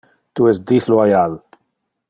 [0.39, 1.39] Tu es disloyal.